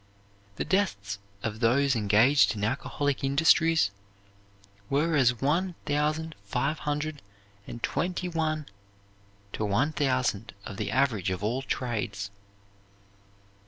The 0.55 0.65
deaths 0.65 1.19
of 1.43 1.59
those 1.59 1.95
engaged 1.95 2.55
in 2.55 2.63
alcoholic 2.63 3.23
industries 3.23 3.91
were 4.89 5.15
as 5.15 5.39
one 5.39 5.75
thousand 5.85 6.33
five 6.43 6.79
hundred 6.89 7.21
and 7.67 7.83
twenty 7.83 8.27
one 8.27 8.65
to 9.53 9.63
one 9.63 9.91
thousand 9.93 10.55
of 10.65 10.77
the 10.77 10.89
average 10.89 11.29
of 11.29 11.43
all 11.43 11.61
trades. 11.61 12.31